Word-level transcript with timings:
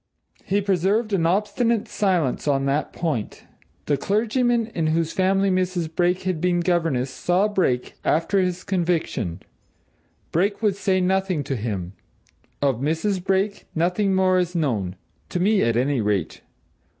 He 0.43 0.61
preserved 0.61 1.13
an 1.13 1.27
obstinate 1.27 1.87
silence 1.87 2.47
on 2.47 2.65
that 2.65 2.91
point. 2.91 3.43
The 3.85 3.97
clergyman 3.97 4.71
in 4.73 4.87
whose 4.87 5.13
family 5.13 5.51
Mrs. 5.51 5.93
Brake 5.95 6.23
had 6.23 6.41
been 6.41 6.59
governess 6.61 7.11
saw 7.11 7.47
Brake, 7.47 7.93
after 8.03 8.39
his 8.39 8.63
conviction 8.63 9.41
Brake 10.31 10.59
would 10.63 10.75
say 10.75 11.01
nothing 11.01 11.43
to 11.43 11.55
him. 11.55 11.93
Of 12.63 12.77
Mrs. 12.81 13.23
Brake, 13.23 13.65
nothing 13.75 14.15
more 14.15 14.39
is 14.39 14.55
known 14.55 14.95
to 15.29 15.39
me 15.39 15.61
at 15.61 15.77
any 15.77 16.01
rate. 16.01 16.41